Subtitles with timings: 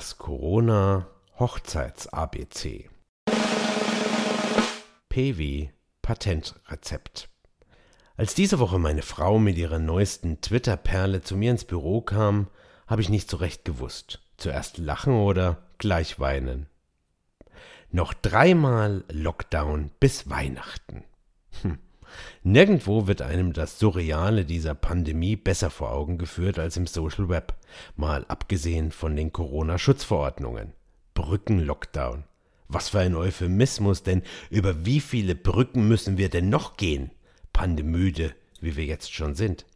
[0.00, 2.88] Das Corona Hochzeits ABC.
[5.10, 5.68] PW
[6.00, 7.28] Patentrezept.
[8.16, 12.48] Als diese Woche meine Frau mit ihrer neuesten Twitter-Perle zu mir ins Büro kam,
[12.86, 14.22] habe ich nicht so recht gewusst.
[14.38, 16.66] Zuerst lachen oder gleich weinen.
[17.90, 21.04] Noch dreimal Lockdown bis Weihnachten.
[21.60, 21.78] Hm.
[22.42, 27.54] Nirgendwo wird einem das Surreale dieser Pandemie besser vor Augen geführt als im Social Web,
[27.96, 30.72] mal abgesehen von den Corona-Schutzverordnungen.
[31.14, 32.24] Brückenlockdown.
[32.68, 37.10] Was für ein Euphemismus, denn über wie viele Brücken müssen wir denn noch gehen?
[37.52, 39.66] Pandemüde, wie wir jetzt schon sind.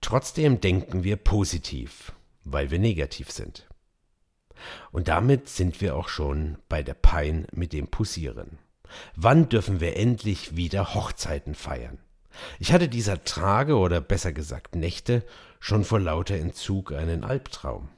[0.00, 2.12] Trotzdem denken wir positiv,
[2.44, 3.66] weil wir negativ sind.
[4.92, 8.58] Und damit sind wir auch schon bei der Pein mit dem Pussieren.
[9.14, 11.98] Wann dürfen wir endlich wieder Hochzeiten feiern?
[12.58, 15.22] Ich hatte dieser Tage oder besser gesagt Nächte
[15.60, 17.88] schon vor lauter Entzug einen Albtraum.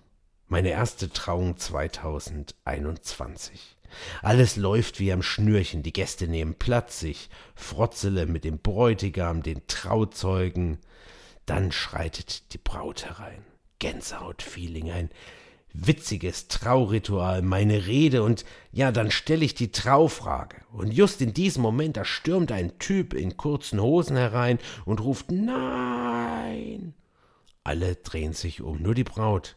[0.46, 3.76] Meine erste Trauung 2021.
[4.22, 9.66] Alles läuft wie am Schnürchen, die Gäste nehmen Platz, ich frotzele mit dem Bräutigam, den
[9.66, 10.78] Trauzeugen.
[11.46, 13.42] Dann schreitet die Braut herein.
[13.78, 15.08] Gänsehautfeeling, ein
[15.72, 20.56] witziges Trauritual, meine Rede und ja, dann stelle ich die Traufrage.
[20.72, 25.30] Und just in diesem Moment, da stürmt ein Typ in kurzen Hosen herein und ruft
[25.30, 26.94] Nein.
[27.64, 29.56] Alle drehen sich um, nur die Braut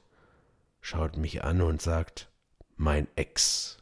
[0.81, 2.29] schaut mich an und sagt
[2.75, 3.77] Mein Ex.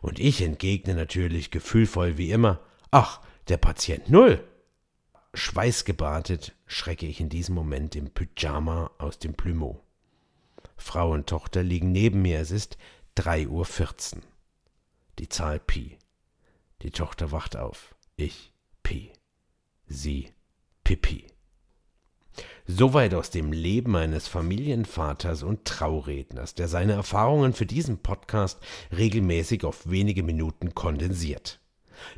[0.00, 4.44] Und ich entgegne natürlich gefühlvoll wie immer Ach, der Patient Null.
[5.34, 9.82] Schweißgebadet schrecke ich in diesem Moment im Pyjama aus dem Plumeau.
[10.82, 12.40] Frau und Tochter liegen neben mir.
[12.40, 12.76] Es ist
[13.14, 13.64] drei Uhr.
[13.64, 14.22] vierzehn.
[15.18, 15.98] Die Zahl Pi.
[16.82, 17.94] Die Tochter wacht auf.
[18.16, 18.52] Ich
[18.82, 19.12] Pi.
[19.86, 20.30] Sie
[20.84, 21.26] Pipi.
[22.66, 28.58] Soweit aus dem Leben eines Familienvaters und Trauredners, der seine Erfahrungen für diesen Podcast
[28.96, 31.60] regelmäßig auf wenige Minuten kondensiert.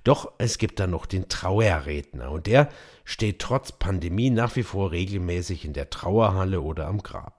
[0.04, 2.70] Doch es gibt da noch den Trauerredner und der
[3.04, 7.33] steht trotz Pandemie nach wie vor regelmäßig in der Trauerhalle oder am Grab.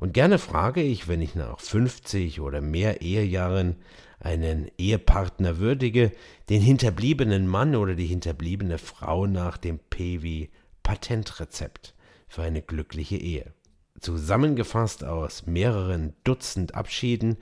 [0.00, 3.76] Und gerne frage ich, wenn ich nach 50 oder mehr Ehejahren
[4.20, 6.12] einen Ehepartner würdige,
[6.48, 10.48] den hinterbliebenen Mann oder die hinterbliebene Frau nach dem PW
[10.82, 11.94] Patentrezept
[12.28, 13.52] für eine glückliche Ehe.
[14.00, 17.36] Zusammengefasst aus mehreren Dutzend Abschieden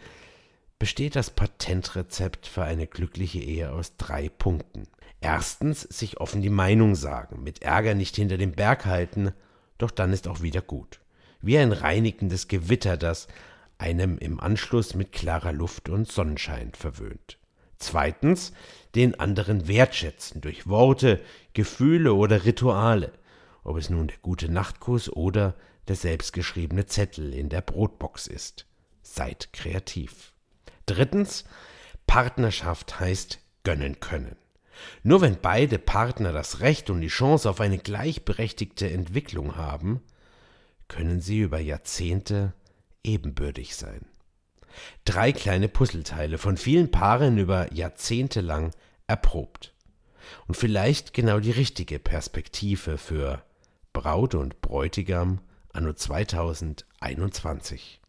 [0.79, 4.89] besteht das Patentrezept für eine glückliche Ehe aus drei Punkten.
[5.21, 9.33] Erstens sich offen die Meinung sagen, mit Ärger nicht hinter dem Berg halten,
[9.79, 11.02] doch dann ist auch wieder gut
[11.43, 13.29] wie ein reinigendes Gewitter, das
[13.79, 17.39] einem im Anschluss mit klarer Luft und Sonnenschein verwöhnt.
[17.79, 18.53] Zweitens,
[18.95, 21.21] den anderen wertschätzen durch Worte,
[21.53, 23.13] Gefühle oder Rituale,
[23.65, 25.57] ob es nun der gute Nachtkuss oder
[25.89, 28.67] der selbstgeschriebene Zettel in der Brotbox ist.
[29.03, 30.33] Seid kreativ.
[30.87, 31.45] Drittens,
[32.07, 34.37] Partnerschaft heißt gönnen können.
[35.03, 40.03] Nur wenn beide Partner das Recht und die Chance auf eine gleichberechtigte Entwicklung haben,
[40.89, 42.55] können sie über Jahrzehnte
[43.05, 44.07] ebenbürtig sein.
[45.05, 48.73] Drei kleine Puzzleteile, von vielen Paaren über Jahrzehnte lang
[49.07, 49.75] erprobt.
[50.47, 53.43] Und vielleicht genau die richtige Perspektive für
[53.93, 55.41] Braut und Bräutigam
[55.73, 58.02] anno 2021.